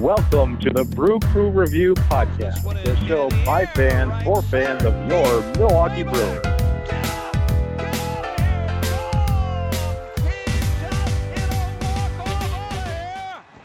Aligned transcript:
Welcome 0.00 0.58
to 0.58 0.70
the 0.70 0.84
Brew 0.84 1.20
Crew 1.20 1.50
Review 1.50 1.94
Podcast, 1.94 2.64
the 2.84 2.96
show 3.06 3.30
by 3.44 3.64
fans 3.64 4.24
for 4.24 4.42
fans 4.42 4.84
of 4.84 4.92
your 5.08 5.40
Milwaukee 5.56 6.02
Brewers. 6.02 6.44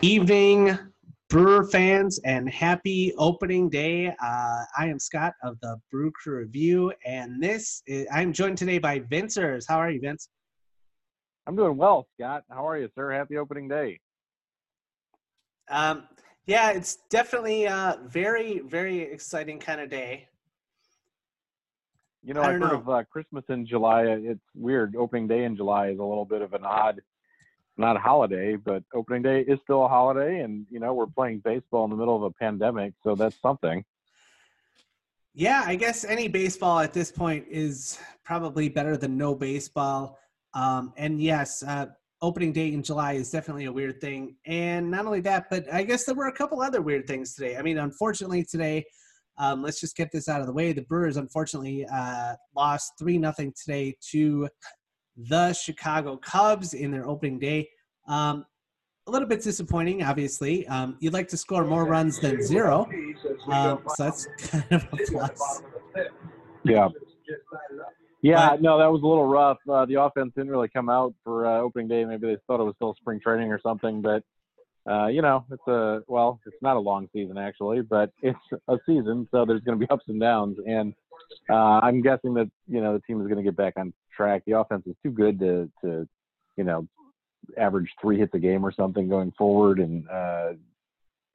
Evening, 0.02 0.78
Brewer 1.30 1.66
fans, 1.66 2.20
and 2.24 2.48
happy 2.48 3.14
opening 3.18 3.70
day. 3.70 4.08
Uh, 4.08 4.64
I 4.78 4.88
am 4.88 5.00
Scott 5.00 5.34
of 5.44 5.60
the 5.62 5.78
Brew 5.92 6.12
Crew 6.12 6.38
Review, 6.38 6.94
and 7.06 7.42
this 7.42 7.82
is, 7.88 8.08
I'm 8.14 8.34
joined 8.34 8.60
today 8.60 8.78
by 8.78 9.00
Vincers. 9.00 9.66
How 9.68 9.78
are 9.78 9.90
you, 9.90 10.00
Vince? 10.00 10.30
I'm 11.48 11.56
doing 11.56 11.76
well, 11.76 12.08
Scott. 12.14 12.44
How 12.50 12.68
are 12.68 12.78
you, 12.78 12.88
sir? 12.96 13.12
Happy 13.12 13.38
opening 13.38 13.68
day. 13.68 14.00
Um, 15.70 16.04
yeah, 16.46 16.72
it's 16.72 16.98
definitely 17.10 17.66
a 17.66 18.00
very, 18.06 18.60
very 18.60 19.02
exciting 19.02 19.60
kind 19.60 19.80
of 19.80 19.90
day. 19.90 20.28
You 22.24 22.34
know, 22.34 22.42
I've 22.42 22.60
heard 22.60 22.74
of 22.74 22.90
uh, 22.90 23.04
Christmas 23.04 23.46
in 23.50 23.66
July. 23.66 24.04
It's 24.04 24.42
weird. 24.54 24.96
Opening 24.96 25.28
day 25.28 25.46
in 25.46 25.56
July 25.56 25.90
is 25.90 26.00
a 26.00 26.04
little 26.04 26.26
bit 26.26 26.42
of 26.42 26.54
an 26.54 26.66
odd, 26.66 27.02
not 27.78 27.96
a 27.96 28.00
holiday, 28.00 28.56
but 28.56 28.84
opening 28.94 29.22
day 29.22 29.42
is 29.42 29.60
still 29.64 29.86
a 29.86 29.88
holiday. 29.88 30.40
And, 30.42 30.66
you 30.70 30.80
know, 30.80 30.94
we're 30.94 31.08
playing 31.08 31.40
baseball 31.40 31.86
in 31.86 31.92
the 31.92 31.96
middle 31.96 32.16
of 32.16 32.24
a 32.24 32.32
pandemic, 32.32 32.94
so 33.04 33.16
that's 33.16 33.40
something. 33.42 33.86
Yeah, 35.34 35.64
I 35.66 35.76
guess 35.76 36.04
any 36.04 36.28
baseball 36.28 36.80
at 36.80 36.92
this 36.92 37.12
point 37.12 37.46
is 37.50 38.00
probably 38.26 38.68
better 38.68 38.98
than 38.98 39.18
no 39.18 39.34
baseball. 39.34 40.18
Um, 40.54 40.94
and 40.98 41.22
yes, 41.22 41.64
uh, 41.64 41.86
opening 42.22 42.52
day 42.52 42.74
in 42.74 42.84
July 42.84 43.14
is 43.14 43.32
definitely 43.32 43.66
a 43.66 43.72
weird 43.72 44.02
thing. 44.02 44.36
And 44.46 44.92
not 44.92 45.06
only 45.06 45.22
that, 45.22 45.46
but 45.50 45.72
I 45.74 45.84
guess 45.84 46.06
there 46.06 46.16
were 46.16 46.28
a 46.28 46.34
couple 46.34 46.62
other 46.62 46.82
weird 46.82 47.08
things 47.08 47.34
today. 47.34 47.58
I 47.58 47.62
mean, 47.62 47.78
unfortunately, 47.78 48.44
today, 48.44 48.86
um, 49.38 49.64
let's 49.64 49.80
just 49.80 49.96
get 49.96 50.12
this 50.12 50.28
out 50.28 50.42
of 50.42 50.48
the 50.48 50.54
way. 50.54 50.74
The 50.74 50.82
Brewers 50.82 51.18
unfortunately 51.18 51.86
uh, 51.92 52.34
lost 52.56 52.94
3 53.00 53.18
nothing 53.18 53.54
today 53.62 53.96
to 54.12 54.50
the 55.16 55.54
Chicago 55.54 56.18
Cubs 56.18 56.74
in 56.74 56.92
their 56.92 57.08
opening 57.08 57.40
day. 57.40 57.70
Um, 58.08 58.46
a 59.08 59.12
little 59.12 59.28
bit 59.28 59.42
disappointing, 59.42 60.04
obviously. 60.04 60.68
Um, 60.68 60.98
you'd 61.00 61.14
like 61.14 61.28
to 61.30 61.38
score 61.38 61.66
more 61.66 61.86
runs 61.86 62.20
than 62.20 62.44
zero. 62.44 62.88
Um, 63.52 63.80
so 63.96 64.04
that's 64.04 64.28
kind 64.50 64.66
of 64.72 64.88
a 64.92 64.98
plus. 65.08 65.62
Yeah. 66.64 66.90
Yeah, 68.22 68.50
But- 68.52 68.62
no, 68.62 68.78
that 68.80 68.92
was 68.92 69.02
a 69.02 69.08
little 69.08 69.26
rough. 69.26 69.58
Uh, 69.68 69.86
the 69.86 70.02
offense 70.02 70.34
didn't 70.36 70.52
really 70.52 70.68
come 70.70 70.90
out 70.90 71.14
for 71.24 71.46
uh, 71.46 71.60
opening 71.60 71.88
day. 71.88 72.04
Maybe 72.06 72.28
they 72.28 72.38
thought 72.48 72.60
it 72.60 72.64
was 72.64 72.76
still 72.76 72.96
spring 72.96 73.20
training 73.20 73.52
or 73.52 73.60
something. 73.62 74.02
But 74.02 74.24
uh, 74.90 75.08
you 75.08 75.22
know, 75.22 75.46
it's 75.52 75.68
a 75.68 76.02
well, 76.08 76.40
it's 76.46 76.62
not 76.62 76.76
a 76.76 76.80
long 76.80 77.08
season 77.14 77.38
actually, 77.38 77.82
but 77.82 78.12
it's 78.22 78.40
a 78.68 78.78
season, 78.86 79.28
so 79.32 79.46
there's 79.46 79.62
going 79.62 79.80
to 79.80 79.86
be 79.86 79.90
ups 79.90 80.06
and 80.08 80.20
downs. 80.20 80.58
And 80.66 80.94
uh, 81.50 81.80
I'm 81.84 82.02
guessing 82.02 82.34
that 82.36 82.50
you 82.68 82.82
know 82.82 82.94
the 82.94 83.02
team 83.02 83.22
is 83.22 83.28
going 83.28 83.38
to 83.38 83.44
get 83.44 83.56
back 83.56 83.74
on 83.78 83.94
track. 84.16 84.44
The 84.46 84.58
offense 84.58 84.84
is 84.88 84.96
too 85.04 85.12
good 85.12 85.40
to 85.40 85.70
to 85.84 86.08
you 86.58 86.64
know 86.64 86.88
average 87.58 87.90
three 88.02 88.18
hits 88.18 88.34
a 88.34 88.40
game 88.40 88.66
or 88.66 88.72
something 88.72 89.08
going 89.08 89.32
forward, 89.38 89.80
and 89.80 90.08
uh, 90.10 90.54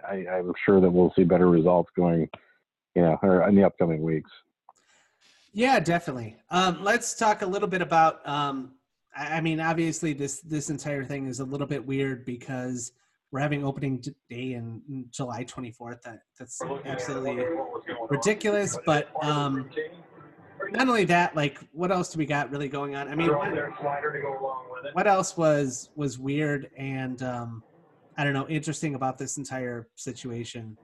I, 0.06 0.26
I'm 0.30 0.52
sure 0.64 0.80
that 0.80 0.90
we'll 0.90 1.12
see 1.16 1.24
better 1.24 1.48
results 1.48 1.90
going, 1.96 2.28
you 2.94 3.02
know, 3.02 3.18
in 3.48 3.54
the 3.54 3.64
upcoming 3.64 4.02
weeks. 4.02 4.30
Yeah, 5.54 5.78
definitely. 5.78 6.36
Um, 6.50 6.82
let's 6.82 7.14
talk 7.14 7.42
a 7.42 7.46
little 7.46 7.68
bit 7.68 7.80
about. 7.80 8.28
Um, 8.28 8.72
I 9.16 9.36
I 9.36 9.40
mean, 9.40 9.60
obviously, 9.60 10.12
this 10.12 10.40
this 10.40 10.68
entire 10.68 11.04
thing 11.04 11.28
is 11.28 11.38
a 11.38 11.44
little 11.44 11.66
bit 11.66 11.86
weird 11.86 12.26
because 12.26 12.90
we're 13.30 13.38
having 13.38 13.64
opening 13.64 14.00
day 14.28 14.54
in 14.54 14.82
in 14.88 15.06
July 15.10 15.44
24th. 15.44 16.02
That 16.02 16.22
that's 16.36 16.60
absolutely 16.84 17.44
ridiculous. 18.10 18.76
But 18.84 19.10
um, 19.22 19.70
not 20.70 20.88
only 20.88 21.04
that, 21.04 21.36
like, 21.36 21.60
what 21.70 21.92
else 21.92 22.12
do 22.12 22.18
we 22.18 22.26
got 22.26 22.50
really 22.50 22.68
going 22.68 22.96
on? 22.96 23.06
I 23.06 23.14
mean, 23.14 23.28
what, 23.28 24.94
what 24.94 25.06
else 25.06 25.36
was 25.36 25.90
was 25.94 26.18
weird 26.18 26.68
and 26.76 27.22
um, 27.22 27.62
I 28.18 28.24
don't 28.24 28.32
know, 28.32 28.48
interesting 28.48 28.96
about 28.96 29.18
this 29.18 29.36
entire 29.36 29.86
situation? 29.94 30.76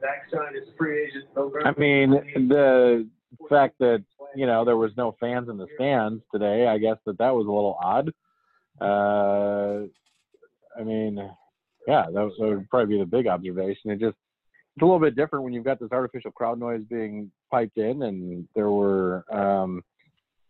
Zach 0.00 0.24
signed 0.32 0.56
as 0.56 0.74
free 0.76 1.04
agent. 1.04 1.26
I 1.64 1.72
mean, 1.78 2.10
the 2.48 3.08
fact 3.48 3.76
that 3.80 4.02
you 4.34 4.46
know 4.46 4.64
there 4.64 4.76
was 4.76 4.92
no 4.96 5.16
fans 5.20 5.48
in 5.48 5.56
the 5.56 5.66
stands 5.76 6.22
today, 6.32 6.66
I 6.66 6.78
guess 6.78 6.96
that 7.06 7.18
that 7.18 7.34
was 7.34 7.46
a 7.46 7.50
little 7.50 7.78
odd. 7.82 8.12
Uh, 8.80 9.86
I 10.78 10.82
mean, 10.82 11.16
yeah, 11.86 12.06
that, 12.12 12.20
was, 12.20 12.32
that 12.38 12.46
would 12.46 12.70
probably 12.70 12.96
be 12.96 13.00
the 13.00 13.06
big 13.06 13.26
observation. 13.26 13.90
It 13.90 14.00
just 14.00 14.16
it's 14.76 14.82
a 14.82 14.84
little 14.84 15.00
bit 15.00 15.14
different 15.14 15.44
when 15.44 15.52
you've 15.52 15.64
got 15.64 15.78
this 15.78 15.92
artificial 15.92 16.32
crowd 16.32 16.58
noise 16.58 16.82
being 16.90 17.30
piped 17.50 17.78
in, 17.78 18.02
and 18.02 18.48
there 18.56 18.70
were 18.70 19.24
um, 19.32 19.82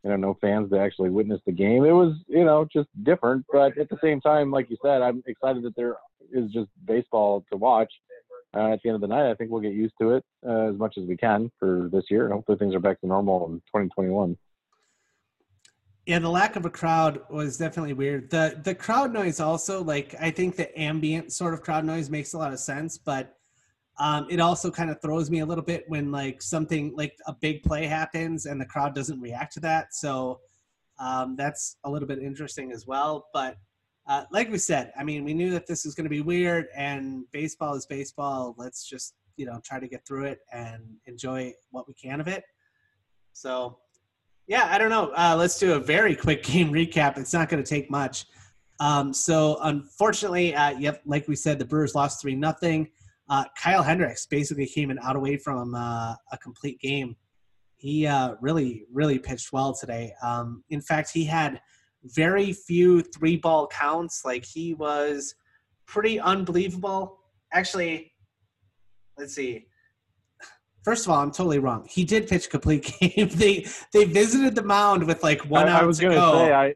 you 0.02 0.10
know 0.10 0.16
no 0.16 0.38
fans 0.40 0.70
to 0.70 0.78
actually 0.78 1.10
witness 1.10 1.40
the 1.44 1.52
game. 1.52 1.84
It 1.84 1.92
was 1.92 2.16
you 2.26 2.44
know 2.44 2.66
just 2.72 2.88
different, 3.02 3.44
but 3.52 3.76
at 3.76 3.90
the 3.90 3.98
same 4.02 4.20
time, 4.20 4.50
like 4.50 4.70
you 4.70 4.78
said, 4.82 5.02
I'm 5.02 5.22
excited 5.26 5.62
that 5.64 5.76
there 5.76 5.96
is 6.32 6.50
just 6.52 6.70
baseball 6.86 7.44
to 7.50 7.58
watch 7.58 7.92
uh, 8.54 8.72
at 8.72 8.80
the 8.82 8.90
end 8.90 8.94
of 8.94 9.00
the 9.00 9.08
night, 9.08 9.30
I 9.30 9.34
think 9.34 9.50
we'll 9.50 9.60
get 9.60 9.74
used 9.74 9.94
to 10.00 10.12
it 10.12 10.24
uh, 10.46 10.68
as 10.70 10.76
much 10.76 10.96
as 10.98 11.04
we 11.04 11.16
can 11.16 11.50
for 11.58 11.88
this 11.92 12.04
year, 12.10 12.24
and 12.24 12.34
hopefully 12.34 12.58
things 12.58 12.74
are 12.74 12.80
back 12.80 13.00
to 13.00 13.06
normal 13.06 13.46
in 13.46 13.54
2021. 13.54 14.36
Yeah, 16.06 16.18
the 16.18 16.28
lack 16.28 16.56
of 16.56 16.66
a 16.66 16.70
crowd 16.70 17.20
was 17.30 17.56
definitely 17.56 17.94
weird. 17.94 18.30
The 18.30 18.60
the 18.62 18.74
crowd 18.74 19.12
noise 19.12 19.40
also, 19.40 19.82
like 19.82 20.14
I 20.20 20.30
think 20.30 20.56
the 20.56 20.78
ambient 20.78 21.32
sort 21.32 21.54
of 21.54 21.62
crowd 21.62 21.84
noise 21.84 22.10
makes 22.10 22.34
a 22.34 22.38
lot 22.38 22.52
of 22.52 22.58
sense, 22.58 22.98
but 22.98 23.36
um, 23.98 24.26
it 24.28 24.40
also 24.40 24.70
kind 24.70 24.90
of 24.90 25.00
throws 25.00 25.30
me 25.30 25.40
a 25.40 25.46
little 25.46 25.64
bit 25.64 25.84
when 25.88 26.10
like 26.10 26.42
something 26.42 26.92
like 26.96 27.16
a 27.26 27.32
big 27.40 27.62
play 27.62 27.86
happens 27.86 28.46
and 28.46 28.60
the 28.60 28.66
crowd 28.66 28.94
doesn't 28.94 29.20
react 29.20 29.54
to 29.54 29.60
that. 29.60 29.94
So 29.94 30.40
um, 30.98 31.36
that's 31.36 31.76
a 31.84 31.90
little 31.90 32.08
bit 32.08 32.18
interesting 32.18 32.72
as 32.72 32.86
well. 32.86 33.28
But 33.32 33.56
uh, 34.06 34.24
like 34.30 34.50
we 34.50 34.58
said, 34.58 34.92
I 34.98 35.04
mean, 35.04 35.24
we 35.24 35.34
knew 35.34 35.50
that 35.52 35.66
this 35.66 35.84
was 35.84 35.94
going 35.94 36.04
to 36.04 36.10
be 36.10 36.20
weird, 36.20 36.66
and 36.76 37.24
baseball 37.32 37.74
is 37.74 37.86
baseball. 37.86 38.54
Let's 38.58 38.86
just 38.88 39.14
you 39.36 39.46
know 39.46 39.60
try 39.64 39.80
to 39.80 39.88
get 39.88 40.06
through 40.06 40.26
it 40.26 40.40
and 40.52 40.82
enjoy 41.06 41.52
what 41.70 41.88
we 41.88 41.94
can 41.94 42.20
of 42.20 42.28
it. 42.28 42.44
So 43.32 43.78
yeah, 44.46 44.68
I 44.70 44.78
don't 44.78 44.90
know. 44.90 45.10
Uh, 45.16 45.34
let's 45.38 45.58
do 45.58 45.74
a 45.74 45.80
very 45.80 46.14
quick 46.14 46.42
game 46.44 46.70
recap. 46.70 47.18
It's 47.18 47.32
not 47.32 47.48
going 47.48 47.62
to 47.62 47.68
take 47.68 47.90
much. 47.90 48.26
Um, 48.80 49.12
so 49.12 49.58
unfortunately, 49.62 50.54
uh, 50.54 50.70
yep, 50.70 51.00
like 51.06 51.28
we 51.28 51.36
said, 51.36 51.58
the 51.58 51.64
Brewers 51.64 51.94
lost 51.94 52.20
three 52.20 52.34
nothing. 52.34 52.90
Uh, 53.28 53.44
Kyle 53.56 53.82
Hendricks 53.82 54.26
basically 54.26 54.66
came 54.66 54.90
and 54.90 54.98
out 55.00 55.16
away 55.16 55.36
from 55.36 55.74
uh, 55.74 56.14
a 56.32 56.38
complete 56.42 56.80
game. 56.80 57.16
He 57.76 58.06
uh, 58.06 58.34
really, 58.40 58.84
really 58.92 59.18
pitched 59.18 59.52
well 59.52 59.74
today. 59.74 60.12
Um, 60.22 60.64
in 60.70 60.80
fact, 60.80 61.10
he 61.12 61.24
had 61.24 61.60
very 62.04 62.52
few 62.52 63.02
three 63.02 63.36
ball 63.36 63.66
counts. 63.66 64.24
Like 64.24 64.44
he 64.44 64.74
was 64.74 65.34
pretty 65.86 66.20
unbelievable. 66.20 67.18
Actually, 67.52 68.12
let's 69.18 69.34
see. 69.34 69.66
First 70.84 71.06
of 71.06 71.12
all, 71.12 71.20
I'm 71.20 71.30
totally 71.30 71.58
wrong. 71.58 71.86
He 71.88 72.04
did 72.04 72.28
pitch 72.28 72.46
a 72.46 72.50
complete 72.50 72.94
game. 73.00 73.28
they 73.30 73.66
they 73.92 74.04
visited 74.04 74.54
the 74.54 74.62
mound 74.62 75.06
with 75.06 75.22
like 75.22 75.40
one 75.48 75.68
I, 75.68 75.72
out 75.72 75.82
I 75.82 75.86
was 75.86 75.98
to 75.98 76.04
gonna 76.04 76.16
go. 76.16 76.32
say 76.46 76.52
I 76.52 76.74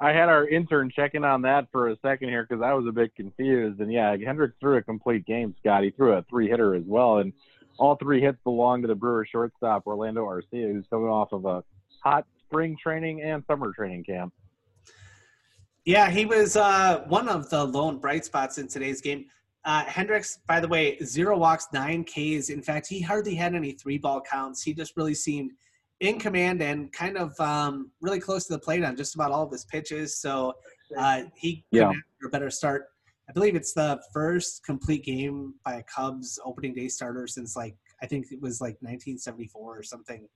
I 0.00 0.12
had 0.12 0.28
our 0.28 0.48
intern 0.48 0.90
checking 0.90 1.22
on 1.22 1.42
that 1.42 1.68
for 1.70 1.90
a 1.90 1.96
second 2.02 2.30
here 2.30 2.44
because 2.48 2.60
I 2.60 2.74
was 2.74 2.86
a 2.88 2.92
bit 2.92 3.14
confused. 3.14 3.80
And 3.80 3.92
yeah, 3.92 4.16
Hendricks 4.16 4.56
threw 4.60 4.76
a 4.76 4.82
complete 4.82 5.24
game. 5.24 5.54
Scott, 5.60 5.84
he 5.84 5.90
threw 5.90 6.14
a 6.14 6.22
three 6.28 6.48
hitter 6.48 6.74
as 6.74 6.82
well, 6.84 7.18
and 7.18 7.32
all 7.78 7.94
three 7.94 8.20
hits 8.20 8.38
belonged 8.42 8.82
to 8.82 8.88
the 8.88 8.96
Brewers 8.96 9.28
shortstop 9.30 9.86
Orlando 9.86 10.24
Arcia, 10.26 10.72
who's 10.72 10.86
coming 10.90 11.08
off 11.08 11.32
of 11.32 11.44
a 11.44 11.62
hot 12.02 12.26
spring 12.52 12.76
training 12.80 13.22
and 13.22 13.42
summer 13.46 13.72
training 13.72 14.04
camp. 14.04 14.32
Yeah, 15.86 16.10
he 16.10 16.26
was 16.26 16.54
uh, 16.56 17.02
one 17.08 17.28
of 17.28 17.48
the 17.48 17.64
lone 17.64 17.98
bright 17.98 18.24
spots 18.26 18.58
in 18.58 18.68
today's 18.68 19.00
game. 19.00 19.24
Uh, 19.64 19.84
Hendricks, 19.84 20.38
by 20.46 20.60
the 20.60 20.68
way, 20.68 20.98
zero 21.02 21.36
walks, 21.38 21.68
nine 21.72 22.04
Ks. 22.04 22.50
In 22.50 22.62
fact, 22.62 22.86
he 22.88 23.00
hardly 23.00 23.34
had 23.34 23.54
any 23.54 23.72
three 23.72 23.96
ball 23.96 24.20
counts. 24.20 24.62
He 24.62 24.74
just 24.74 24.96
really 24.96 25.14
seemed 25.14 25.52
in 26.00 26.18
command 26.18 26.62
and 26.62 26.92
kind 26.92 27.16
of 27.16 27.38
um, 27.40 27.90
really 28.02 28.20
close 28.20 28.46
to 28.48 28.52
the 28.52 28.58
plate 28.58 28.84
on 28.84 28.96
just 28.96 29.14
about 29.14 29.30
all 29.30 29.44
of 29.44 29.50
his 29.50 29.64
pitches. 29.64 30.18
So 30.18 30.52
uh, 30.98 31.22
he 31.34 31.64
Yeah. 31.70 31.84
couldn't 31.84 31.96
ask 31.96 32.20
for 32.20 32.26
a 32.28 32.30
better 32.30 32.50
start. 32.50 32.88
I 33.28 33.32
believe 33.32 33.54
it's 33.54 33.72
the 33.72 34.00
first 34.12 34.64
complete 34.64 35.04
game 35.04 35.54
by 35.64 35.76
a 35.76 35.82
Cubs 35.84 36.38
opening 36.44 36.74
day 36.74 36.88
starter 36.88 37.26
since 37.26 37.56
like 37.56 37.76
I 38.02 38.06
think 38.06 38.26
it 38.30 38.42
was 38.42 38.60
like 38.60 38.74
1974 38.82 39.78
or 39.78 39.82
something. 39.82 40.28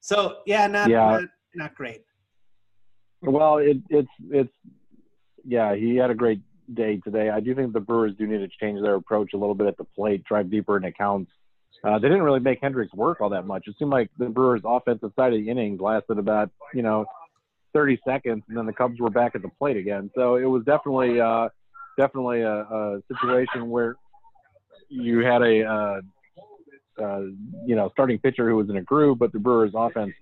So 0.00 0.38
yeah, 0.46 0.66
not 0.66 0.90
Yeah. 0.90 1.06
not, 1.10 1.24
not 1.54 1.74
great. 1.74 2.02
Well, 3.22 3.58
it, 3.58 3.78
it's 3.88 4.08
it's 4.30 4.52
yeah, 5.44 5.74
he 5.74 5.96
had 5.96 6.10
a 6.10 6.14
great 6.14 6.40
day 6.72 6.98
today. 6.98 7.30
I 7.30 7.40
do 7.40 7.54
think 7.54 7.72
the 7.72 7.80
Brewers 7.80 8.14
do 8.18 8.26
need 8.26 8.38
to 8.38 8.48
change 8.60 8.80
their 8.80 8.94
approach 8.94 9.32
a 9.34 9.36
little 9.36 9.54
bit 9.54 9.66
at 9.66 9.76
the 9.76 9.84
plate, 9.84 10.24
drive 10.24 10.50
deeper 10.50 10.76
in 10.76 10.90
counts. 10.92 11.30
Uh, 11.82 11.98
they 11.98 12.08
didn't 12.08 12.22
really 12.22 12.40
make 12.40 12.60
Hendricks 12.62 12.94
work 12.94 13.20
all 13.20 13.28
that 13.30 13.46
much. 13.46 13.64
It 13.66 13.76
seemed 13.78 13.90
like 13.90 14.10
the 14.18 14.26
Brewers' 14.26 14.62
offensive 14.64 15.12
side 15.16 15.34
of 15.34 15.38
the 15.38 15.50
innings 15.50 15.80
lasted 15.80 16.18
about 16.18 16.50
you 16.72 16.82
know 16.82 17.04
30 17.74 18.00
seconds, 18.06 18.42
and 18.48 18.56
then 18.56 18.66
the 18.66 18.72
Cubs 18.72 18.98
were 19.00 19.10
back 19.10 19.34
at 19.34 19.42
the 19.42 19.50
plate 19.58 19.76
again. 19.76 20.10
So 20.14 20.36
it 20.36 20.44
was 20.44 20.64
definitely 20.64 21.20
uh, 21.20 21.48
definitely 21.98 22.40
a, 22.40 22.60
a 22.60 23.02
situation 23.08 23.68
where 23.68 23.96
you 24.88 25.18
had 25.18 25.42
a 25.42 25.64
uh, 25.64 26.00
uh, 27.02 27.20
you 27.66 27.74
know 27.74 27.90
starting 27.92 28.18
pitcher 28.18 28.48
who 28.48 28.56
was 28.56 28.70
in 28.70 28.76
a 28.76 28.82
groove, 28.82 29.18
but 29.18 29.32
the 29.32 29.38
Brewers' 29.38 29.72
offense 29.74 30.14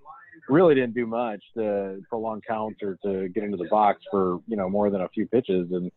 really 0.49 0.75
didn't 0.75 0.95
do 0.95 1.07
much 1.07 1.43
to 1.57 2.01
prolong 2.09 2.41
counts 2.47 2.83
or 2.83 2.99
to 3.05 3.29
get 3.29 3.45
into 3.45 3.57
the 3.57 3.69
box 3.71 4.01
for 4.11 4.41
you 4.47 4.57
know 4.57 4.69
more 4.69 4.91
than 4.91 5.01
a 5.01 5.09
few 5.09 5.27
pitches. 5.27 5.71
And 5.71 5.91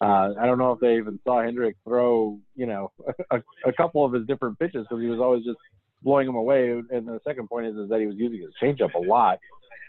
uh, 0.00 0.34
I 0.38 0.46
don't 0.46 0.58
know 0.58 0.72
if 0.72 0.80
they 0.80 0.96
even 0.96 1.18
saw 1.24 1.42
Hendricks 1.42 1.78
throw 1.86 2.38
you 2.54 2.66
know 2.66 2.92
a, 3.30 3.42
a 3.66 3.72
couple 3.72 4.04
of 4.04 4.12
his 4.12 4.26
different 4.26 4.58
pitches 4.58 4.86
because 4.88 5.02
he 5.02 5.08
was 5.08 5.20
always 5.20 5.44
just 5.44 5.58
blowing 6.02 6.26
them 6.26 6.36
away. 6.36 6.70
And 6.70 7.06
the 7.06 7.20
second 7.26 7.48
point 7.48 7.66
is, 7.66 7.76
is 7.76 7.88
that 7.88 8.00
he 8.00 8.06
was 8.06 8.16
using 8.16 8.40
his 8.40 8.52
changeup 8.62 8.94
a 8.94 8.98
lot, 8.98 9.38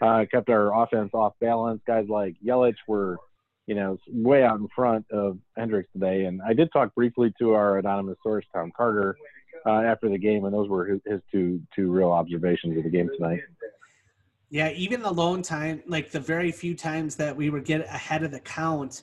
uh, 0.00 0.24
kept 0.30 0.48
our 0.48 0.82
offense 0.82 1.10
off 1.12 1.34
balance. 1.40 1.80
Guys 1.86 2.06
like 2.08 2.34
Yelich 2.44 2.76
were 2.88 3.18
you 3.66 3.74
know, 3.74 3.98
way 4.08 4.44
out 4.44 4.58
in 4.58 4.68
front 4.74 5.04
of 5.10 5.38
Hendricks 5.56 5.88
today. 5.92 6.24
And 6.24 6.40
I 6.42 6.52
did 6.52 6.70
talk 6.72 6.94
briefly 6.94 7.34
to 7.40 7.52
our 7.52 7.78
anonymous 7.78 8.16
source, 8.22 8.44
Tom 8.54 8.72
Carter, 8.76 9.16
uh, 9.66 9.80
after 9.80 10.08
the 10.08 10.18
game, 10.18 10.44
and 10.44 10.54
those 10.54 10.68
were 10.68 10.86
his, 10.86 11.00
his 11.04 11.20
two 11.32 11.60
two 11.74 11.90
real 11.90 12.12
observations 12.12 12.78
of 12.78 12.84
the 12.84 12.90
game 12.90 13.10
tonight. 13.16 13.40
Yeah, 14.50 14.70
even 14.70 15.02
the 15.02 15.12
lone 15.12 15.42
time, 15.42 15.82
like 15.86 16.10
the 16.10 16.20
very 16.20 16.52
few 16.52 16.74
times 16.74 17.16
that 17.16 17.34
we 17.34 17.50
would 17.50 17.64
get 17.64 17.80
ahead 17.86 18.22
of 18.22 18.30
the 18.30 18.40
count, 18.40 19.02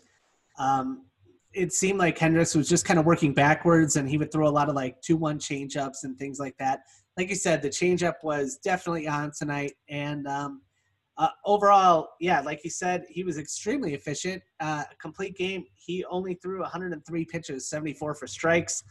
um, 0.57 1.05
it 1.53 1.73
seemed 1.73 1.99
like 1.99 2.17
Hendricks 2.17 2.55
was 2.55 2.69
just 2.69 2.85
kind 2.85 2.97
of 2.97 3.05
working 3.05 3.33
backwards, 3.33 3.97
and 3.97 4.09
he 4.09 4.17
would 4.17 4.31
throw 4.31 4.47
a 4.47 4.49
lot 4.49 4.69
of 4.69 4.75
like 4.75 5.01
two-one 5.01 5.39
changeups 5.39 6.03
and 6.03 6.17
things 6.17 6.39
like 6.39 6.57
that. 6.57 6.81
Like 7.17 7.29
you 7.29 7.35
said, 7.35 7.61
the 7.61 7.69
changeup 7.69 8.15
was 8.23 8.57
definitely 8.57 9.07
on 9.07 9.31
tonight, 9.37 9.73
and 9.89 10.27
um, 10.27 10.61
uh, 11.17 11.27
overall, 11.45 12.09
yeah, 12.19 12.41
like 12.41 12.63
you 12.63 12.69
said, 12.69 13.05
he 13.09 13.23
was 13.23 13.37
extremely 13.37 13.93
efficient. 13.93 14.41
Uh, 14.59 14.83
complete 14.99 15.37
game. 15.37 15.65
He 15.75 16.03
only 16.05 16.35
threw 16.35 16.61
103 16.61 17.25
pitches, 17.25 17.69
74 17.69 18.15
for 18.15 18.27
strikes. 18.27 18.83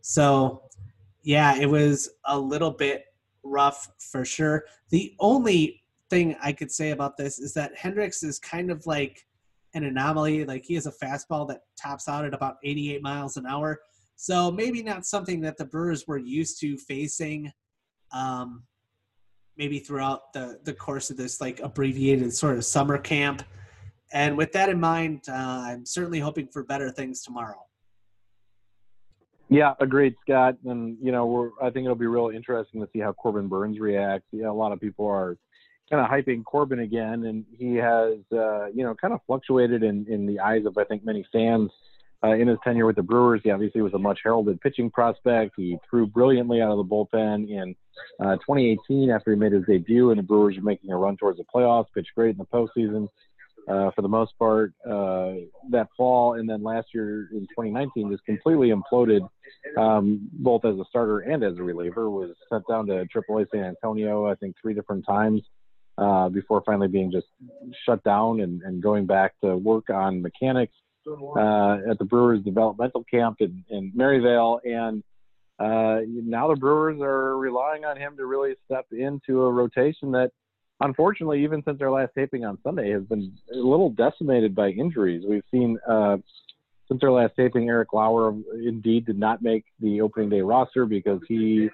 So, 0.00 0.62
yeah, 1.22 1.56
it 1.56 1.66
was 1.66 2.10
a 2.26 2.38
little 2.38 2.70
bit 2.70 3.06
rough 3.42 3.88
for 3.98 4.24
sure. 4.24 4.64
The 4.90 5.14
only 5.18 5.83
thing 6.10 6.36
I 6.42 6.52
could 6.52 6.70
say 6.70 6.90
about 6.90 7.16
this 7.16 7.38
is 7.38 7.54
that 7.54 7.76
Hendricks 7.76 8.22
is 8.22 8.38
kind 8.38 8.70
of 8.70 8.86
like 8.86 9.24
an 9.74 9.84
anomaly. 9.84 10.44
Like 10.44 10.64
he 10.64 10.74
has 10.74 10.86
a 10.86 10.92
fastball 10.92 11.46
that 11.48 11.62
tops 11.80 12.08
out 12.08 12.24
at 12.24 12.34
about 12.34 12.56
88 12.62 13.02
miles 13.02 13.36
an 13.36 13.46
hour. 13.46 13.80
So 14.16 14.50
maybe 14.50 14.82
not 14.82 15.04
something 15.04 15.40
that 15.40 15.56
the 15.56 15.64
Brewers 15.64 16.06
were 16.06 16.18
used 16.18 16.60
to 16.60 16.76
facing. 16.76 17.52
Um, 18.12 18.64
maybe 19.56 19.78
throughout 19.78 20.32
the 20.32 20.58
the 20.64 20.72
course 20.72 21.10
of 21.10 21.16
this 21.16 21.40
like 21.40 21.60
abbreviated 21.60 22.32
sort 22.32 22.56
of 22.56 22.64
summer 22.64 22.98
camp. 22.98 23.42
And 24.12 24.36
with 24.36 24.52
that 24.52 24.68
in 24.68 24.78
mind, 24.78 25.22
uh, 25.28 25.32
I'm 25.32 25.84
certainly 25.84 26.20
hoping 26.20 26.46
for 26.46 26.62
better 26.62 26.90
things 26.90 27.22
tomorrow. 27.22 27.66
Yeah, 29.48 29.74
agreed, 29.80 30.14
Scott. 30.22 30.56
And 30.64 30.96
you 31.02 31.12
know, 31.12 31.50
I 31.60 31.70
think 31.70 31.84
it'll 31.84 31.96
be 31.96 32.06
real 32.06 32.30
interesting 32.30 32.80
to 32.80 32.88
see 32.92 33.00
how 33.00 33.12
Corbin 33.12 33.48
Burnes 33.48 33.80
reacts. 33.80 34.28
Yeah, 34.32 34.50
a 34.50 34.52
lot 34.52 34.72
of 34.72 34.80
people 34.80 35.06
are 35.06 35.36
kind 35.90 36.04
of 36.04 36.10
hyping 36.10 36.44
Corbin 36.44 36.80
again, 36.80 37.24
and 37.24 37.44
he 37.56 37.74
has, 37.76 38.18
uh, 38.32 38.66
you 38.66 38.84
know, 38.84 38.94
kind 38.94 39.12
of 39.12 39.20
fluctuated 39.26 39.82
in 39.82 40.06
in 40.08 40.26
the 40.26 40.40
eyes 40.40 40.64
of 40.66 40.76
I 40.78 40.84
think 40.84 41.04
many 41.04 41.26
fans 41.32 41.70
uh, 42.24 42.32
in 42.32 42.48
his 42.48 42.58
tenure 42.64 42.86
with 42.86 42.96
the 42.96 43.02
Brewers. 43.02 43.40
He 43.44 43.50
obviously 43.50 43.82
was 43.82 43.94
a 43.94 43.98
much 43.98 44.20
heralded 44.24 44.60
pitching 44.60 44.90
prospect. 44.90 45.54
He 45.56 45.76
threw 45.88 46.06
brilliantly 46.06 46.62
out 46.62 46.70
of 46.70 46.78
the 46.78 46.84
bullpen 46.84 47.48
in 47.48 47.74
uh, 48.20 48.36
2018 48.36 49.10
after 49.10 49.32
he 49.32 49.36
made 49.36 49.52
his 49.52 49.64
debut, 49.66 50.10
and 50.10 50.18
the 50.18 50.22
Brewers 50.22 50.56
were 50.56 50.62
making 50.62 50.90
a 50.90 50.96
run 50.96 51.16
towards 51.16 51.38
the 51.38 51.44
playoffs. 51.54 51.86
Pitched 51.94 52.14
great 52.14 52.30
in 52.30 52.38
the 52.38 52.46
postseason 52.46 53.08
uh, 53.68 53.90
for 53.92 54.02
the 54.02 54.08
most 54.08 54.36
part 54.38 54.72
uh, 54.86 55.34
that 55.70 55.88
fall, 55.96 56.34
and 56.34 56.48
then 56.48 56.62
last 56.62 56.88
year 56.94 57.28
in 57.32 57.40
2019 57.40 58.10
just 58.10 58.24
completely 58.24 58.72
imploded, 58.72 59.28
um, 59.76 60.28
both 60.32 60.64
as 60.64 60.76
a 60.78 60.84
starter 60.88 61.20
and 61.20 61.42
as 61.44 61.58
a 61.58 61.62
reliever. 61.62 62.10
Was 62.10 62.30
sent 62.50 62.64
down 62.68 62.86
to 62.86 63.06
AAA 63.14 63.46
San 63.50 63.64
Antonio, 63.64 64.26
I 64.26 64.34
think, 64.36 64.56
three 64.60 64.74
different 64.74 65.04
times. 65.06 65.42
Uh, 65.96 66.28
before 66.28 66.60
finally 66.66 66.88
being 66.88 67.12
just 67.12 67.28
shut 67.86 68.02
down 68.02 68.40
and, 68.40 68.62
and 68.62 68.82
going 68.82 69.06
back 69.06 69.32
to 69.40 69.56
work 69.56 69.90
on 69.90 70.20
mechanics 70.20 70.74
uh, 71.06 71.76
at 71.88 71.96
the 72.00 72.04
Brewers 72.04 72.42
developmental 72.42 73.04
camp 73.04 73.36
in, 73.38 73.64
in 73.70 73.92
Maryvale, 73.94 74.58
and 74.64 75.04
uh, 75.60 76.00
now 76.08 76.48
the 76.48 76.56
Brewers 76.56 77.00
are 77.00 77.36
relying 77.38 77.84
on 77.84 77.96
him 77.96 78.16
to 78.16 78.26
really 78.26 78.54
step 78.64 78.86
into 78.90 79.42
a 79.42 79.52
rotation 79.52 80.10
that, 80.10 80.32
unfortunately, 80.80 81.44
even 81.44 81.62
since 81.64 81.80
our 81.80 81.92
last 81.92 82.10
taping 82.16 82.44
on 82.44 82.58
Sunday, 82.64 82.90
has 82.90 83.04
been 83.04 83.32
a 83.52 83.56
little 83.56 83.90
decimated 83.90 84.52
by 84.52 84.70
injuries. 84.70 85.22
We've 85.28 85.44
seen 85.52 85.78
uh, 85.88 86.16
since 86.88 87.02
our 87.02 87.10
last 87.10 87.34
taping, 87.36 87.68
Eric 87.68 87.92
Lauer 87.92 88.34
indeed 88.54 89.06
did 89.06 89.18
not 89.18 89.42
make 89.42 89.64
the 89.80 90.00
opening 90.00 90.28
day 90.28 90.42
roster 90.42 90.84
because 90.84 91.20
he 91.26 91.68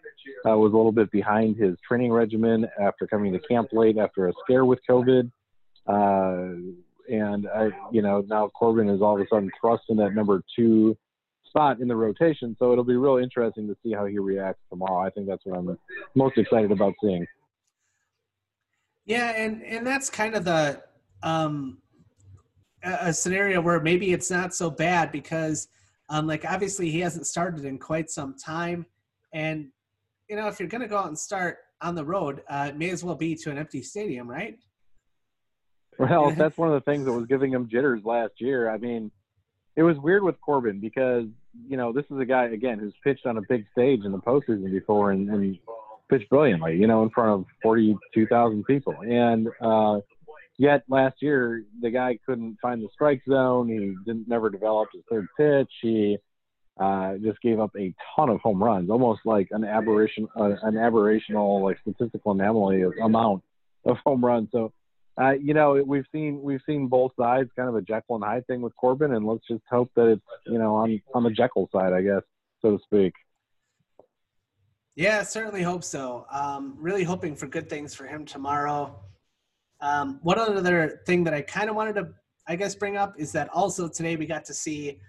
uh, 0.46 0.56
was 0.56 0.72
a 0.72 0.76
little 0.76 0.92
bit 0.92 1.10
behind 1.10 1.56
his 1.56 1.76
training 1.86 2.12
regimen 2.12 2.68
after 2.80 3.06
coming 3.06 3.32
to 3.32 3.40
camp 3.40 3.68
late 3.72 3.98
after 3.98 4.28
a 4.28 4.32
scare 4.44 4.64
with 4.64 4.78
COVID. 4.88 5.30
Uh, 5.86 6.54
and 7.12 7.48
I, 7.48 7.70
you 7.90 8.02
know, 8.02 8.24
now 8.28 8.48
Corbin 8.48 8.88
is 8.88 9.02
all 9.02 9.16
of 9.16 9.20
a 9.20 9.26
sudden 9.28 9.50
thrust 9.60 9.84
in 9.88 9.96
that 9.96 10.14
number 10.14 10.42
two 10.54 10.96
spot 11.50 11.80
in 11.80 11.88
the 11.88 11.96
rotation. 11.96 12.54
So 12.58 12.70
it'll 12.70 12.84
be 12.84 12.96
real 12.96 13.16
interesting 13.16 13.66
to 13.66 13.76
see 13.82 13.92
how 13.92 14.06
he 14.06 14.18
reacts 14.18 14.62
tomorrow. 14.70 15.04
I 15.04 15.10
think 15.10 15.26
that's 15.26 15.44
what 15.44 15.58
I'm 15.58 15.76
most 16.14 16.38
excited 16.38 16.70
about 16.70 16.94
seeing. 17.02 17.26
Yeah, 19.04 19.30
and 19.30 19.64
and 19.64 19.84
that's 19.84 20.08
kind 20.08 20.36
of 20.36 20.44
the 20.44 20.82
um, 21.24 21.78
a 22.82 23.12
scenario 23.12 23.60
where 23.60 23.80
maybe 23.80 24.12
it's 24.12 24.30
not 24.30 24.54
so 24.54 24.70
bad 24.70 25.12
because, 25.12 25.68
um, 26.08 26.26
like 26.26 26.44
obviously 26.44 26.90
he 26.90 27.00
hasn't 27.00 27.26
started 27.26 27.64
in 27.64 27.78
quite 27.78 28.10
some 28.10 28.34
time, 28.36 28.86
and 29.32 29.68
you 30.28 30.36
know 30.36 30.48
if 30.48 30.58
you're 30.58 30.68
going 30.68 30.80
to 30.80 30.88
go 30.88 30.98
out 30.98 31.08
and 31.08 31.18
start 31.18 31.58
on 31.82 31.94
the 31.94 32.04
road, 32.04 32.42
uh, 32.48 32.66
it 32.68 32.76
may 32.76 32.90
as 32.90 33.02
well 33.04 33.14
be 33.14 33.34
to 33.34 33.50
an 33.50 33.58
empty 33.58 33.82
stadium, 33.82 34.28
right? 34.28 34.58
Well, 35.98 36.30
that's 36.36 36.56
one 36.56 36.68
of 36.68 36.74
the 36.74 36.90
things 36.90 37.04
that 37.04 37.12
was 37.12 37.26
giving 37.26 37.52
him 37.52 37.68
jitters 37.68 38.02
last 38.04 38.34
year. 38.38 38.70
I 38.70 38.78
mean, 38.78 39.10
it 39.76 39.82
was 39.82 39.96
weird 39.98 40.22
with 40.22 40.40
Corbin 40.40 40.80
because 40.80 41.26
you 41.66 41.76
know 41.76 41.92
this 41.92 42.04
is 42.10 42.18
a 42.18 42.24
guy 42.24 42.46
again 42.46 42.78
who's 42.78 42.94
pitched 43.04 43.26
on 43.26 43.36
a 43.36 43.42
big 43.48 43.66
stage 43.72 44.04
in 44.04 44.12
the 44.12 44.18
postseason 44.18 44.70
before 44.70 45.12
and, 45.12 45.28
and 45.28 45.58
pitched 46.08 46.28
brilliantly, 46.28 46.76
you 46.76 46.86
know, 46.86 47.02
in 47.02 47.10
front 47.10 47.30
of 47.30 47.46
forty-two 47.62 48.26
thousand 48.26 48.64
people, 48.64 48.94
and 49.02 49.48
uh, 49.60 50.00
yet 50.60 50.82
last 50.88 51.16
year 51.22 51.64
the 51.80 51.90
guy 51.90 52.18
couldn't 52.26 52.58
find 52.60 52.82
the 52.82 52.88
strike 52.92 53.22
zone. 53.26 53.68
He 53.68 53.96
didn't 54.04 54.28
never 54.28 54.50
developed 54.50 54.92
his 54.92 55.02
third 55.10 55.26
pitch. 55.38 55.72
He 55.80 56.18
uh, 56.78 57.14
just 57.16 57.40
gave 57.40 57.58
up 57.58 57.70
a 57.78 57.94
ton 58.14 58.28
of 58.28 58.40
home 58.42 58.62
runs, 58.62 58.90
almost 58.90 59.22
like 59.24 59.48
an 59.52 59.64
aberration, 59.64 60.28
uh, 60.38 60.56
an 60.62 60.74
aberrational 60.74 61.62
like 61.62 61.78
statistical 61.80 62.32
anomaly 62.32 62.82
of 62.82 62.92
amount 63.02 63.42
of 63.86 63.96
home 64.04 64.22
runs. 64.22 64.50
So 64.52 64.74
uh, 65.18 65.32
you 65.32 65.54
know, 65.54 65.82
we've 65.84 66.04
seen 66.12 66.42
we've 66.42 66.60
seen 66.66 66.88
both 66.88 67.12
sides, 67.18 67.48
kind 67.56 67.70
of 67.70 67.74
a 67.74 67.80
Jekyll 67.80 68.16
and 68.16 68.24
Hyde 68.24 68.46
thing 68.46 68.60
with 68.60 68.76
Corbin, 68.76 69.14
and 69.14 69.26
let's 69.26 69.46
just 69.48 69.62
hope 69.70 69.90
that 69.96 70.08
it's 70.08 70.22
you 70.46 70.58
know 70.58 70.76
on 70.76 71.00
on 71.14 71.24
the 71.24 71.30
Jekyll 71.30 71.70
side, 71.72 71.94
I 71.94 72.02
guess, 72.02 72.22
so 72.60 72.76
to 72.76 72.82
speak. 72.84 73.14
Yeah, 74.94 75.22
certainly 75.22 75.62
hope 75.62 75.84
so. 75.84 76.26
Um, 76.30 76.76
really 76.78 77.04
hoping 77.04 77.34
for 77.34 77.46
good 77.46 77.70
things 77.70 77.94
for 77.94 78.06
him 78.06 78.26
tomorrow. 78.26 78.94
Um, 79.80 80.20
one 80.22 80.38
other 80.38 81.00
thing 81.06 81.24
that 81.24 81.34
I 81.34 81.42
kind 81.42 81.70
of 81.70 81.76
wanted 81.76 81.94
to, 81.96 82.08
I 82.48 82.56
guess, 82.56 82.74
bring 82.74 82.96
up 82.96 83.14
is 83.18 83.32
that 83.32 83.48
also 83.50 83.88
today 83.88 84.16
we 84.16 84.26
got 84.26 84.44
to 84.46 84.54
see 84.54 85.00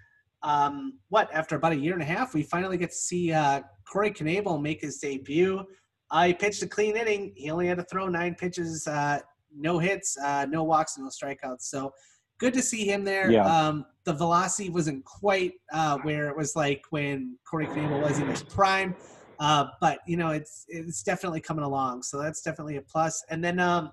um, 0.42 0.98
what 1.08 1.32
after 1.32 1.56
about 1.56 1.72
a 1.72 1.76
year 1.76 1.92
and 1.92 2.02
a 2.02 2.06
half, 2.06 2.34
we 2.34 2.42
finally 2.42 2.76
get 2.76 2.90
to 2.90 2.96
see 2.96 3.32
uh, 3.32 3.60
Corey 3.90 4.10
Knebel 4.10 4.60
make 4.60 4.80
his 4.80 4.98
debut. 4.98 5.64
Uh, 6.10 6.26
he 6.26 6.34
pitched 6.34 6.62
a 6.62 6.66
clean 6.66 6.96
inning. 6.96 7.32
He 7.36 7.50
only 7.50 7.66
had 7.66 7.78
to 7.78 7.84
throw 7.84 8.08
nine 8.08 8.34
pitches, 8.34 8.86
uh, 8.86 9.20
no 9.54 9.78
hits, 9.78 10.16
uh, 10.18 10.46
no 10.48 10.64
walks, 10.64 10.98
no 10.98 11.08
strikeouts. 11.08 11.62
So 11.62 11.92
good 12.38 12.54
to 12.54 12.62
see 12.62 12.84
him 12.84 13.04
there. 13.04 13.30
Yeah. 13.30 13.46
Um, 13.46 13.86
the 14.04 14.12
velocity 14.12 14.68
wasn't 14.68 15.04
quite 15.04 15.52
uh, 15.72 15.98
where 15.98 16.28
it 16.28 16.36
was 16.36 16.56
like 16.56 16.82
when 16.90 17.38
Corey 17.48 17.66
Knebel 17.66 18.02
was 18.02 18.18
in 18.18 18.26
his 18.26 18.42
prime, 18.42 18.96
uh, 19.38 19.66
but 19.80 20.00
you 20.08 20.16
know 20.16 20.30
it's 20.30 20.64
it's 20.68 21.04
definitely 21.04 21.40
coming 21.40 21.64
along. 21.64 22.02
So 22.02 22.20
that's 22.20 22.42
definitely 22.42 22.76
a 22.78 22.82
plus. 22.82 23.24
And 23.30 23.44
then 23.44 23.60
um, 23.60 23.92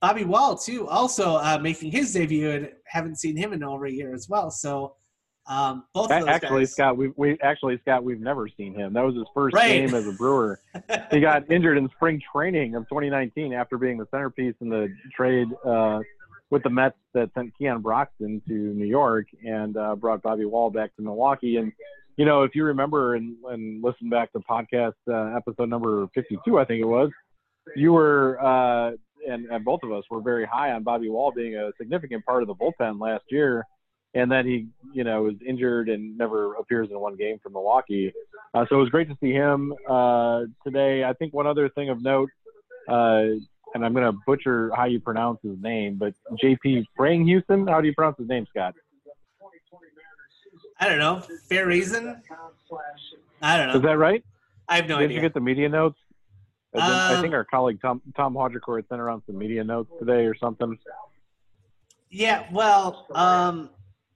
Bobby 0.00 0.24
Wahl 0.24 0.56
too, 0.56 0.86
also 0.88 1.36
uh, 1.36 1.58
making 1.60 1.90
his 1.90 2.12
debut, 2.12 2.50
and 2.50 2.70
haven't 2.86 3.16
seen 3.16 3.36
him 3.36 3.52
in 3.52 3.62
over 3.62 3.86
a 3.86 3.90
year 3.92 4.14
as 4.14 4.28
well. 4.28 4.50
So. 4.50 4.94
Um, 5.50 5.84
both 5.94 6.10
of 6.10 6.20
those 6.20 6.28
actually, 6.28 6.60
guys. 6.60 6.72
Scott, 6.72 6.98
we 6.98 7.10
we 7.16 7.38
actually 7.40 7.78
Scott, 7.78 8.04
we've 8.04 8.20
never 8.20 8.48
seen 8.54 8.74
him. 8.74 8.92
That 8.92 9.02
was 9.02 9.14
his 9.14 9.24
first 9.32 9.54
Right. 9.56 9.68
game 9.88 9.94
as 9.94 10.06
a 10.06 10.12
Brewer. 10.12 10.60
he 11.10 11.20
got 11.20 11.50
injured 11.50 11.78
in 11.78 11.88
spring 11.96 12.20
training 12.30 12.74
of 12.74 12.82
2019 12.90 13.54
after 13.54 13.78
being 13.78 13.96
the 13.96 14.06
centerpiece 14.10 14.54
in 14.60 14.68
the 14.68 14.94
trade 15.16 15.48
uh, 15.64 16.00
with 16.50 16.62
the 16.64 16.68
Mets 16.68 16.98
that 17.14 17.30
sent 17.32 17.56
Keon 17.56 17.80
Broxton 17.80 18.42
to 18.46 18.52
New 18.52 18.84
York 18.84 19.26
and 19.42 19.74
uh, 19.78 19.96
brought 19.96 20.20
Bobby 20.20 20.44
Wahl 20.44 20.68
back 20.68 20.94
to 20.96 21.02
Milwaukee. 21.02 21.56
And 21.56 21.72
you 22.18 22.26
know, 22.26 22.42
if 22.42 22.54
you 22.54 22.64
remember 22.64 23.14
and, 23.14 23.34
and 23.48 23.82
listen 23.82 24.10
back 24.10 24.30
to 24.32 24.40
podcast 24.40 24.92
uh, 25.10 25.34
episode 25.34 25.70
number 25.70 26.08
52, 26.14 26.58
I 26.58 26.66
think 26.66 26.82
it 26.82 26.86
was, 26.86 27.08
you 27.74 27.94
were 27.94 28.38
uh, 28.44 28.90
and, 29.28 29.46
and 29.46 29.64
both 29.64 29.80
of 29.82 29.92
us 29.92 30.04
were 30.10 30.20
very 30.20 30.46
high 30.46 30.72
on 30.72 30.82
Bobby 30.82 31.08
Wahl 31.08 31.32
being 31.32 31.54
a 31.56 31.70
significant 31.78 32.24
part 32.24 32.42
of 32.42 32.48
the 32.48 32.54
bullpen 32.54 33.00
last 33.00 33.24
year. 33.30 33.64
and 34.14 34.30
then 34.30 34.46
he, 34.46 34.66
you 34.92 35.04
know, 35.04 35.22
was 35.22 35.34
injured 35.46 35.88
and 35.88 36.16
never 36.16 36.54
appears 36.54 36.88
in 36.90 36.98
one 36.98 37.16
game 37.16 37.38
for 37.42 37.50
Milwaukee. 37.50 38.12
Uh, 38.54 38.64
so 38.68 38.76
it 38.76 38.80
was 38.80 38.88
great 38.88 39.08
to 39.08 39.16
see 39.20 39.32
him 39.32 39.74
uh, 39.88 40.42
today. 40.64 41.04
I 41.04 41.12
think 41.12 41.34
one 41.34 41.46
other 41.46 41.68
thing 41.68 41.90
of 41.90 42.02
note, 42.02 42.30
uh, 42.88 43.24
and 43.74 43.84
I'm 43.84 43.92
going 43.92 44.10
to 44.10 44.18
butcher 44.26 44.70
how 44.74 44.86
you 44.86 44.98
pronounce 44.98 45.40
his 45.42 45.56
name, 45.60 45.96
but 45.96 46.14
JP 46.42 46.84
Frang 46.98 47.24
Houston. 47.26 47.66
How 47.66 47.80
do 47.82 47.86
you 47.86 47.94
pronounce 47.94 48.18
his 48.18 48.28
name, 48.28 48.46
Scott? 48.48 48.74
I 50.80 50.88
don't 50.88 50.98
know. 50.98 51.22
Fair 51.48 51.66
reason. 51.66 52.22
I 53.42 53.56
don't 53.58 53.68
know. 53.68 53.74
Is 53.74 53.82
that 53.82 53.98
right? 53.98 54.24
I 54.68 54.76
have 54.76 54.88
no 54.88 54.98
Did 54.98 55.04
idea. 55.04 55.08
Did 55.08 55.14
you 55.16 55.20
get 55.20 55.34
the 55.34 55.40
media 55.40 55.68
notes? 55.68 55.98
I, 56.74 56.78
think, 56.78 57.02
I 57.02 57.14
Um, 57.14 57.20
think 57.22 57.34
our 57.34 57.44
colleague 57.44 57.80
Tom 57.80 58.02
Tom 58.16 58.34
Hodgecourt 58.34 58.88
sent 58.88 59.00
around 59.00 59.22
some 59.26 59.38
media 59.38 59.64
notes 59.64 59.90
today 59.98 60.26
or 60.26 60.34
something. 60.36 60.78
Yeah, 62.10 62.46
well, 62.52 63.06
um, 63.14 63.70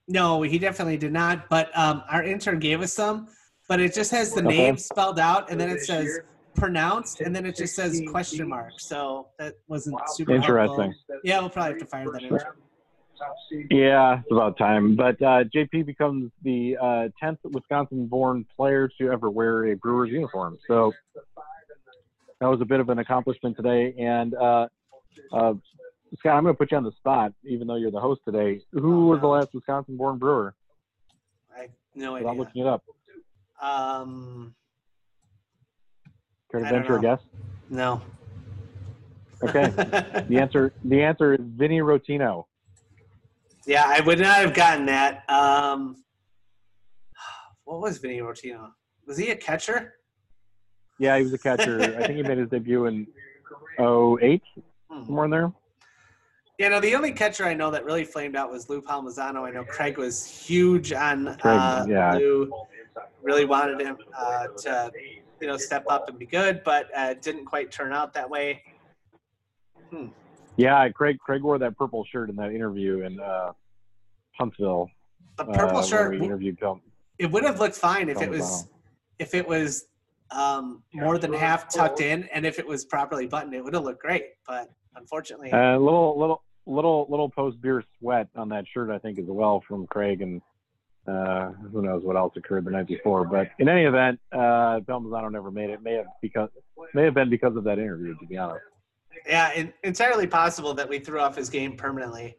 no, 0.09 0.42
he 0.42 0.59
definitely 0.59 0.97
did 0.97 1.12
not. 1.12 1.49
But 1.49 1.76
um, 1.76 2.02
our 2.11 2.23
intern 2.23 2.59
gave 2.59 2.80
us 2.80 2.92
some, 2.92 3.28
but 3.68 3.80
it 3.80 3.94
just 3.94 4.11
has 4.11 4.35
the 4.35 4.40
Okay. 4.40 4.49
name 4.49 4.76
spelled 4.76 5.18
out, 5.18 5.50
and 5.50 5.61
then 5.61 5.71
it 5.71 5.80
says 5.80 6.21
pronounced, 6.54 7.21
and 7.21 7.35
then 7.35 7.47
it 7.47 7.56
just 7.56 7.75
says 7.75 8.02
question 8.11 8.49
mark. 8.49 8.78
So 8.78 9.28
that 9.38 9.54
wasn't 9.68 9.99
super 10.11 10.32
Interesting. 10.35 10.92
helpful. 10.92 11.21
Yeah, 11.25 11.40
we'll 11.40 11.50
probably 11.50 11.73
have 11.73 11.80
to 11.80 11.87
fire 11.87 12.11
that 12.12 12.23
intern. 12.23 12.40
Yeah, 13.71 14.18
it's 14.21 14.32
about 14.32 14.59
time. 14.59 14.97
But 14.97 15.21
uh, 15.23 15.44
JP 15.54 15.87
becomes 15.87 16.32
the 16.42 16.76
uh, 16.80 17.09
10th 17.23 17.38
Wisconsin-born 17.44 18.47
player 18.56 18.90
to 19.00 19.11
ever 19.12 19.30
wear 19.30 19.66
a 19.66 19.76
Brewers 19.76 20.11
uniform. 20.11 20.59
So 20.66 20.92
that 22.42 22.49
was 22.49 22.61
a 22.61 22.64
bit 22.64 22.80
of 22.80 22.88
an 22.88 22.99
accomplishment 22.99 23.56
today. 23.56 23.94
And 24.00 24.34
uh, 24.34 24.66
uh, 25.32 25.54
Scott, 26.18 26.37
I'm 26.37 26.42
going 26.42 26.52
to 26.52 26.58
put 26.58 26.72
you 26.72 26.76
on 26.76 26.82
the 26.82 26.90
spot, 26.90 27.32
even 27.44 27.68
though 27.68 27.76
you're 27.76 27.92
the 27.92 28.00
host 28.00 28.20
today. 28.25 28.61
Who 28.72 29.06
was 29.06 29.20
the 29.20 29.28
last 29.28 29.50
Wisconsin-born 29.54 30.18
Brewer? 30.18 30.52
I 31.56 31.68
no 31.94 32.14
Without 32.14 32.30
idea. 32.30 32.40
looking 32.40 32.62
it 32.62 32.66
up, 32.66 32.82
Um, 33.62 34.56
care 36.50 36.61
to 36.61 36.66
I 36.66 36.70
venture 36.70 36.96
a 36.96 37.00
guess? 37.00 37.20
no. 37.70 38.02
Okay. 39.44 39.68
the 40.28 40.38
answer 40.40 40.72
the 40.84 41.00
answer 41.00 41.34
is 41.34 41.40
Vinny 41.44 41.78
Rottino. 41.78 42.46
yeah, 43.68 43.84
I 43.87 44.00
would 44.00 44.18
not 44.18 44.38
have 44.38 44.52
gotten 44.54 44.87
that. 44.87 45.22
Um, 45.30 46.02
what 47.64 47.80
was 47.80 47.99
Vinny 47.99 48.18
Rottino? 48.18 48.70
Was 49.06 49.16
he 49.16 49.30
a 49.30 49.37
catcher? 49.37 49.94
Yeah, 51.02 51.16
he 51.16 51.25
was 51.25 51.32
a 51.32 51.38
catcher. 51.38 51.80
I 51.82 52.06
think 52.06 52.16
he 52.16 52.23
made 52.23 52.38
his 52.38 52.49
debut 52.49 52.87
in 52.87 53.09
08, 53.80 54.40
Hmm. 54.88 55.04
somewhere 55.04 55.25
in 55.25 55.30
there. 55.32 55.52
Yeah, 56.59 56.68
no, 56.68 56.78
the 56.80 56.94
only 56.94 57.11
catcher 57.12 57.44
I 57.44 57.54
know 57.54 57.73
that 57.73 57.85
really 57.85 58.04
flamed 58.04 58.37
out 58.37 58.52
was 58.52 58.68
Lou 58.71 58.80
Palmisano. 58.80 59.40
I 59.42 59.50
know 59.50 59.64
Craig 59.64 59.99
was 59.99 60.25
huge 60.25 60.92
on 60.92 61.25
Craig, 61.40 61.59
uh, 61.59 61.87
yeah. 61.88 62.14
Lou. 62.14 62.52
Really 63.21 63.47
wanted 63.47 63.80
him 63.80 63.97
uh, 64.16 64.47
to, 64.59 64.92
you 65.40 65.47
know, 65.49 65.56
step 65.56 65.85
up 65.88 66.09
and 66.09 66.18
be 66.18 66.26
good, 66.26 66.62
but 66.62 66.87
uh, 66.97 67.14
didn't 67.14 67.47
quite 67.47 67.73
turn 67.73 67.92
out 67.92 68.12
that 68.14 68.30
way. 68.30 68.62
Yeah, 70.56 70.88
Craig 70.90 71.18
Craig 71.18 71.42
wore 71.42 71.59
that 71.59 71.76
purple 71.76 72.04
shirt 72.04 72.30
in 72.30 72.37
that 72.37 72.52
interview 72.52 73.00
in 73.00 73.18
uh, 73.18 73.52
Huntsville. 74.38 74.88
The 75.38 75.47
purple 75.47 75.78
uh, 75.78 75.82
shirt, 75.82 76.12
we 76.12 76.25
interviewed 76.25 76.61
Bill. 76.61 76.80
it 77.18 77.30
would 77.30 77.42
have 77.44 77.59
looked 77.59 77.75
fine 77.76 78.09
if 78.09 78.21
it 78.23 78.30
was 78.30 78.68
if 79.18 79.35
it 79.35 79.49
was 79.49 79.87
um, 80.34 80.82
more 80.94 81.18
than 81.18 81.32
half 81.32 81.72
tucked 81.72 82.00
in, 82.00 82.24
and 82.32 82.44
if 82.46 82.58
it 82.58 82.66
was 82.66 82.84
properly 82.84 83.26
buttoned, 83.26 83.54
it 83.54 83.62
would 83.62 83.74
have 83.74 83.84
looked 83.84 84.02
great. 84.02 84.24
But 84.46 84.70
unfortunately, 84.96 85.50
A 85.50 85.78
little 85.78 86.18
little 86.18 86.42
little 86.66 87.06
little 87.08 87.28
post 87.28 87.60
beer 87.60 87.82
sweat 87.98 88.28
on 88.36 88.48
that 88.50 88.64
shirt, 88.72 88.90
I 88.90 88.98
think, 88.98 89.18
as 89.18 89.26
well 89.26 89.62
from 89.66 89.86
Craig, 89.86 90.22
and 90.22 90.40
uh, 91.06 91.50
who 91.72 91.82
knows 91.82 92.04
what 92.04 92.16
else 92.16 92.34
occurred 92.36 92.64
the 92.64 92.70
night 92.70 92.86
before. 92.86 93.24
But 93.24 93.50
in 93.58 93.68
any 93.68 93.84
event, 93.84 94.20
uh, 94.32 94.80
Palmisano 94.80 95.30
never 95.30 95.50
made 95.50 95.70
it. 95.70 95.82
May 95.82 95.94
have 95.94 96.06
because 96.20 96.48
may 96.94 97.04
have 97.04 97.14
been 97.14 97.30
because 97.30 97.56
of 97.56 97.64
that 97.64 97.78
interview, 97.78 98.16
to 98.18 98.26
be 98.26 98.36
honest. 98.36 98.64
yeah, 99.26 99.52
it, 99.52 99.74
entirely 99.82 100.26
possible 100.26 100.74
that 100.74 100.88
we 100.88 100.98
threw 100.98 101.20
off 101.20 101.36
his 101.36 101.50
game 101.50 101.76
permanently. 101.76 102.36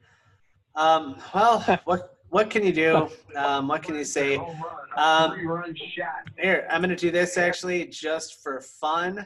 Um, 0.75 1.17
well, 1.33 1.59
what 1.85 2.12
what 2.33 2.49
can 2.49 2.65
you 2.65 2.73
do? 2.73 3.07
Um, 3.35 3.67
what 3.67 3.81
can 3.81 3.95
you 3.95 4.03
say? 4.03 4.37
Um, 4.95 5.75
Here, 6.39 6.67
I'm 6.69 6.81
going 6.81 6.91
to 6.91 6.95
do 6.95 7.09
this 7.09 7.35
actually 7.35 7.87
just 7.87 8.43
for 8.43 8.61
fun. 8.61 9.25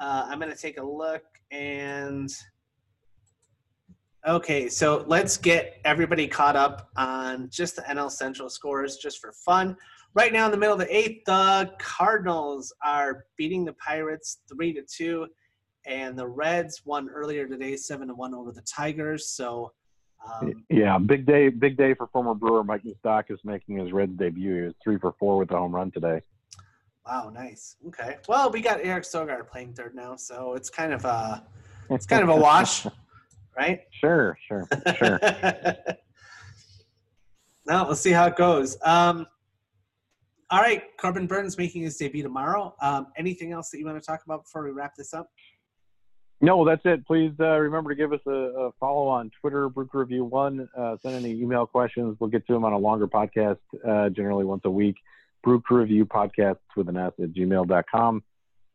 Uh, 0.00 0.26
I'm 0.26 0.40
going 0.40 0.50
to 0.50 0.56
take 0.58 0.78
a 0.78 0.82
look 0.82 1.22
and. 1.50 2.30
Okay, 4.26 4.70
so 4.70 5.04
let's 5.06 5.36
get 5.36 5.78
everybody 5.84 6.26
caught 6.26 6.56
up 6.56 6.88
on 6.96 7.50
just 7.50 7.76
the 7.76 7.82
NL 7.82 8.10
Central 8.10 8.48
scores 8.48 8.96
just 8.96 9.20
for 9.20 9.32
fun. 9.32 9.76
Right 10.14 10.32
now, 10.32 10.46
in 10.46 10.50
the 10.50 10.56
middle 10.56 10.72
of 10.72 10.80
the 10.80 10.96
eighth, 10.96 11.26
the 11.26 11.70
Cardinals 11.78 12.72
are 12.82 13.26
beating 13.36 13.66
the 13.66 13.74
Pirates 13.74 14.38
three 14.50 14.72
to 14.72 14.80
two, 14.82 15.26
and 15.84 16.18
the 16.18 16.26
Reds 16.26 16.80
won 16.86 17.10
earlier 17.10 17.46
today, 17.46 17.76
seven 17.76 18.08
to 18.08 18.14
one 18.14 18.34
over 18.34 18.52
the 18.52 18.62
Tigers. 18.62 19.28
So, 19.28 19.72
um, 20.32 20.64
Yeah, 20.68 20.98
big 20.98 21.26
day, 21.26 21.48
big 21.48 21.76
day 21.76 21.94
for 21.94 22.06
former 22.08 22.34
Brewer 22.34 22.64
Mike 22.64 22.82
Moustakas 22.84 23.38
making 23.44 23.76
his 23.78 23.92
Reds 23.92 24.16
debut. 24.16 24.56
He 24.56 24.62
was 24.62 24.74
three 24.82 24.98
for 24.98 25.14
four 25.18 25.38
with 25.38 25.50
a 25.50 25.56
home 25.56 25.74
run 25.74 25.90
today. 25.90 26.20
wow, 27.06 27.30
nice. 27.32 27.76
Okay, 27.88 28.16
well, 28.28 28.50
we 28.50 28.60
got 28.60 28.80
Eric 28.82 29.04
Sogard 29.04 29.48
playing 29.48 29.74
third 29.74 29.94
now, 29.94 30.16
so 30.16 30.54
it's 30.54 30.70
kind 30.70 30.92
of 30.92 31.04
a 31.04 31.44
it's 31.90 32.06
kind 32.06 32.22
of 32.22 32.28
a 32.30 32.36
wash, 32.36 32.86
right? 33.56 33.80
Sure, 33.90 34.38
sure, 34.46 34.66
sure. 34.96 35.18
now 37.66 37.86
we'll 37.86 37.94
see 37.94 38.12
how 38.12 38.26
it 38.26 38.36
goes. 38.36 38.76
Um, 38.82 39.26
all 40.50 40.60
right, 40.60 40.84
Corbin 40.98 41.26
Burnes 41.26 41.58
making 41.58 41.82
his 41.82 41.96
debut 41.96 42.22
tomorrow. 42.22 42.74
Um, 42.80 43.08
anything 43.16 43.52
else 43.52 43.70
that 43.70 43.78
you 43.78 43.86
want 43.86 44.00
to 44.00 44.06
talk 44.06 44.24
about 44.24 44.44
before 44.44 44.62
we 44.64 44.70
wrap 44.70 44.94
this 44.94 45.12
up? 45.14 45.30
No, 46.44 46.62
that's 46.66 46.82
it. 46.84 47.06
Please 47.06 47.32
uh, 47.40 47.58
remember 47.58 47.90
to 47.90 47.96
give 47.96 48.12
us 48.12 48.20
a, 48.26 48.30
a 48.30 48.72
follow 48.78 49.08
on 49.08 49.30
Twitter, 49.40 49.70
Brew 49.70 49.86
Crew 49.86 50.00
Review 50.00 50.24
One. 50.24 50.68
Uh, 50.76 50.96
send 51.02 51.14
any 51.14 51.32
email 51.40 51.66
questions. 51.66 52.18
We'll 52.20 52.28
get 52.28 52.46
to 52.48 52.52
them 52.52 52.66
on 52.66 52.74
a 52.74 52.78
longer 52.78 53.08
podcast, 53.08 53.58
uh, 53.86 54.10
generally 54.10 54.44
once 54.44 54.60
a 54.66 54.70
week. 54.70 54.96
Brew 55.42 55.62
Crew 55.62 55.78
Review 55.78 56.04
Podcasts 56.04 56.58
with 56.76 56.90
an 56.90 56.98
S 56.98 57.12
at 57.22 57.32
gmail.com. 57.32 58.22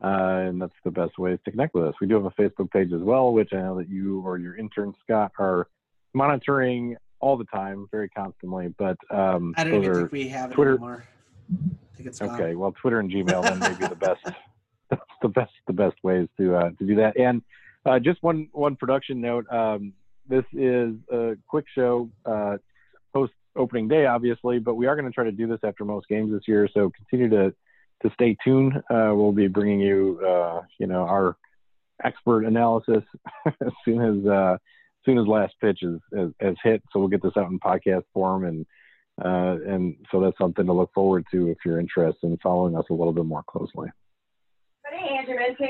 Uh, 0.01 0.07
and 0.07 0.59
that's 0.59 0.73
the 0.83 0.89
best 0.89 1.19
way 1.19 1.37
to 1.37 1.51
connect 1.51 1.75
with 1.75 1.83
us. 1.85 1.93
We 2.01 2.07
do 2.07 2.15
have 2.15 2.25
a 2.25 2.31
Facebook 2.31 2.71
page 2.71 2.91
as 2.91 3.01
well, 3.01 3.33
which 3.33 3.53
I 3.53 3.57
know 3.57 3.77
that 3.77 3.87
you 3.87 4.21
or 4.21 4.39
your 4.39 4.55
intern, 4.55 4.95
Scott, 5.03 5.33
are 5.37 5.67
monitoring 6.13 6.95
all 7.19 7.37
the 7.37 7.45
time, 7.45 7.87
very 7.91 8.09
constantly. 8.09 8.73
But 8.79 8.97
um, 9.11 9.53
I 9.57 9.63
don't 9.63 9.83
even 9.83 9.93
think 9.93 10.11
we 10.11 10.27
have 10.29 10.51
it 10.51 10.55
Twitter- 10.55 10.71
anymore. 10.71 11.03
I 11.51 11.95
think 11.97 12.07
it's 12.09 12.17
gone. 12.17 12.41
Okay, 12.41 12.55
well, 12.55 12.71
Twitter 12.71 12.99
and 12.99 13.11
Gmail 13.11 13.43
then 13.43 13.59
may 13.59 13.73
be 13.75 13.85
the 13.85 13.95
best, 13.95 14.23
that's 14.89 15.01
the 15.21 15.27
best, 15.27 15.51
the 15.67 15.73
best 15.73 15.97
ways 16.01 16.27
to 16.37 16.55
uh, 16.55 16.69
to 16.71 16.85
do 16.87 16.95
that. 16.95 17.15
And 17.17 17.43
uh, 17.85 17.99
just 17.99 18.21
one 18.21 18.49
one 18.51 18.75
production 18.75 19.21
note. 19.21 19.45
Um, 19.51 19.93
this 20.27 20.45
is 20.53 20.93
a 21.11 21.35
quick 21.47 21.65
show 21.73 22.09
uh, 22.25 22.57
post 23.13 23.33
opening 23.55 23.87
day, 23.87 24.05
obviously, 24.05 24.59
but 24.59 24.75
we 24.75 24.87
are 24.87 24.95
going 24.95 25.07
to 25.07 25.13
try 25.13 25.23
to 25.23 25.31
do 25.31 25.47
this 25.47 25.59
after 25.63 25.85
most 25.85 26.07
games 26.07 26.31
this 26.31 26.47
year. 26.47 26.69
So 26.73 26.91
continue 26.91 27.29
to 27.29 27.53
to 28.03 28.13
stay 28.13 28.37
tuned. 28.43 28.77
Uh, 28.89 29.11
we'll 29.13 29.33
be 29.33 29.47
bringing 29.47 29.81
you, 29.81 30.21
uh, 30.25 30.61
you 30.77 30.87
know, 30.87 31.01
our 31.03 31.35
expert 32.03 32.45
analysis 32.45 33.03
as 33.45 33.71
soon 33.83 34.01
as 34.01 34.25
uh, 34.25 34.53
as 34.53 35.05
soon 35.05 35.17
as 35.17 35.27
last 35.27 35.53
pitch 35.61 35.79
is, 35.81 35.99
is, 36.13 36.55
hit. 36.63 36.83
So 36.91 36.99
we'll 36.99 37.09
get 37.09 37.23
this 37.23 37.37
out 37.37 37.49
in 37.49 37.59
podcast 37.59 38.03
form 38.13 38.45
and. 38.45 38.65
Uh, 39.21 39.57
and 39.67 39.97
so 40.09 40.21
that's 40.21 40.37
something 40.37 40.65
to 40.65 40.71
look 40.71 40.89
forward 40.93 41.25
to 41.29 41.49
if 41.49 41.57
you're 41.65 41.77
interested 41.77 42.25
in 42.25 42.37
following 42.37 42.73
us 42.77 42.85
a 42.89 42.93
little 42.93 43.11
bit 43.11 43.25
more 43.25 43.43
closely. 43.49 43.89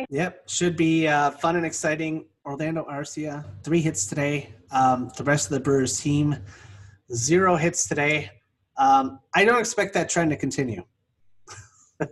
Yep, 0.10 0.50
should 0.50 0.76
be 0.76 1.08
uh, 1.08 1.32
fun 1.32 1.56
and 1.56 1.66
exciting. 1.66 2.26
Orlando 2.46 2.86
Arcia, 2.90 3.46
three 3.64 3.82
hits 3.82 4.08
today. 4.08 4.54
Um, 4.72 5.12
the 5.18 5.24
rest 5.24 5.48
of 5.48 5.52
the 5.52 5.60
Brewers 5.60 6.00
team, 6.00 6.38
zero 7.14 7.56
hits 7.56 7.88
today. 7.88 8.32
Um, 8.78 9.20
I 9.36 9.46
don't 9.46 9.60
expect 9.60 9.94
that 9.94 10.10
trend 10.10 10.32
to 10.32 10.38
continue. 10.38 10.84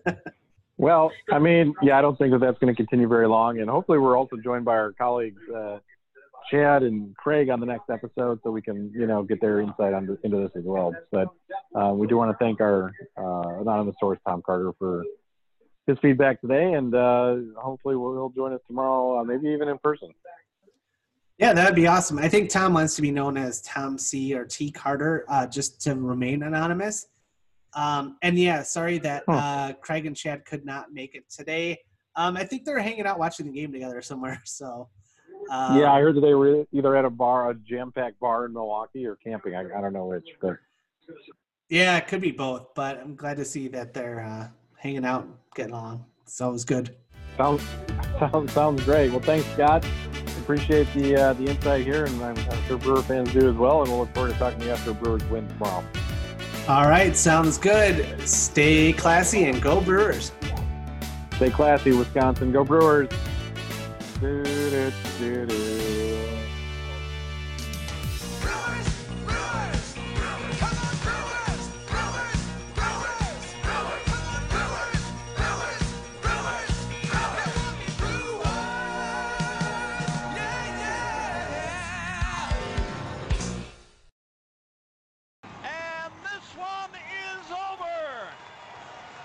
Well, 0.78 1.12
I 1.32 1.40
mean, 1.40 1.74
yeah, 1.82 1.98
I 1.98 2.02
don't 2.02 2.18
think 2.18 2.32
that 2.34 2.40
that's 2.40 2.60
going 2.60 2.74
to 2.74 2.78
continue 2.78 3.08
very 3.08 3.28
long, 3.28 3.60
and 3.60 3.70
hopefully, 3.70 3.98
we're 3.98 4.16
also 4.16 4.38
joined 4.38 4.64
by 4.64 4.74
our 4.74 4.94
colleagues 4.94 5.42
uh, 5.50 5.80
Chad 6.52 6.84
and 6.84 7.16
Craig 7.18 7.50
on 7.50 7.60
the 7.60 7.66
next 7.66 7.90
episode, 7.90 8.40
so 8.44 8.52
we 8.52 8.62
can, 8.62 8.92
you 8.94 9.08
know, 9.08 9.24
get 9.24 9.42
their 9.42 9.60
insight 9.60 9.94
on, 9.94 10.18
into 10.24 10.38
this 10.38 10.52
as 10.56 10.64
well. 10.64 10.94
But 11.12 11.30
uh, 11.76 11.94
we 11.94 12.06
do 12.06 12.16
want 12.16 12.32
to 12.32 12.38
thank 12.38 12.62
our 12.62 12.94
uh, 13.18 13.60
anonymous 13.60 13.96
source, 14.00 14.20
Tom 14.28 14.44
Carter, 14.46 14.72
for 14.78 15.04
his 15.88 15.98
feedback 16.02 16.42
today, 16.42 16.74
and 16.74 16.94
uh, 16.94 17.38
hopefully, 17.58 17.96
we'll, 17.96 18.14
he'll 18.14 18.30
join 18.30 18.54
us 18.54 18.60
tomorrow, 18.68 19.20
uh, 19.20 19.24
maybe 19.24 19.48
even 19.50 19.70
in 19.70 19.78
person. 19.80 20.10
Yeah, 21.38 21.54
that'd 21.54 21.76
be 21.76 21.88
awesome. 21.88 22.18
I 22.20 22.28
think 22.28 22.50
Tom 22.50 22.74
wants 22.74 22.96
to 22.96 23.02
be 23.02 23.12
known 23.12 23.38
as 23.38 23.62
Tom 23.62 23.98
C 23.98 24.34
or 24.34 24.44
T 24.46 24.72
Carter, 24.72 25.24
uh, 25.30 25.48
just 25.48 25.80
to 25.82 25.96
remain 25.96 26.44
anonymous. 26.44 27.08
Um, 27.76 28.18
and 28.24 28.38
yeah, 28.40 28.64
sorry 28.64 28.98
that 29.00 29.24
Huh. 29.28 29.36
uh, 29.36 29.74
Craig 29.74 30.06
and 30.08 30.16
Chad 30.16 30.46
could 30.46 30.66
not 30.66 30.92
make 30.94 31.14
it 31.16 31.30
today. 31.30 31.80
Um, 32.16 32.36
I 32.36 32.44
think 32.44 32.66
they're 32.66 32.80
hanging 32.80 33.06
out 33.06 33.20
watching 33.20 33.46
the 33.46 33.52
game 33.52 33.72
together 33.72 34.02
somewhere. 34.02 34.42
So 34.46 34.90
um, 35.52 35.78
yeah, 35.80 35.92
I 35.94 36.02
heard 36.02 36.16
that 36.16 36.22
they 36.22 36.34
were 36.34 36.66
either 36.74 36.96
at 36.98 37.06
a 37.06 37.10
bar, 37.10 37.52
a 37.52 37.56
jam-packed 37.56 38.20
bar 38.20 38.46
in 38.48 38.54
Milwaukee, 38.54 39.06
or 39.06 39.16
camping. 39.16 39.56
I, 39.56 39.62
I 39.78 39.80
don't 39.82 39.94
know 39.94 40.08
which, 40.08 40.28
but 40.42 40.58
Yeah, 41.70 41.96
it 41.98 42.08
could 42.08 42.20
be 42.22 42.32
both, 42.32 42.74
but 42.74 42.98
I'm 43.00 43.16
glad 43.16 43.38
to 43.38 43.46
see 43.46 43.68
that 43.70 43.94
they're 43.94 44.22
uh, 44.22 44.48
hanging 44.78 45.06
out, 45.06 45.28
getting 45.56 45.74
along. 45.74 46.06
It's 46.24 46.40
always 46.40 46.64
good. 46.64 46.96
Sounds 47.38 47.62
sounds 48.20 48.52
sounds 48.54 48.84
great. 48.84 49.12
Well, 49.12 49.20
thanks, 49.20 49.46
Scott. 49.54 49.86
Appreciate 50.40 50.88
the 50.94 51.16
uh, 51.16 51.34
the 51.34 51.48
insight 51.48 51.86
here, 51.86 52.06
and 52.06 52.24
I'm, 52.24 52.38
I'm 52.38 52.64
sure 52.64 52.78
Brewer 52.78 53.02
fans 53.02 53.34
do 53.34 53.50
as 53.50 53.56
well. 53.56 53.82
And 53.82 53.90
we'll 53.90 54.00
look 54.00 54.14
forward 54.14 54.34
to 54.34 54.40
talking 54.40 54.60
to 54.60 54.66
you 54.66 54.72
after 54.72 54.94
Brewers 54.94 55.24
win 55.26 55.48
tomorrow. 55.48 55.84
All 56.68 56.88
right, 56.88 57.16
sounds 57.16 57.58
good. 57.58 58.06
Stay 58.28 58.94
classy 58.94 59.46
and 59.46 59.62
go 59.62 59.82
Brewers. 59.82 60.32
Stay 61.36 61.50
classy, 61.50 61.92
Wisconsin. 61.92 62.52
Go 62.52 62.64
Brewers. 62.64 63.10
Do, 64.20 64.44
do, 64.44 64.92
do, 65.20 66.17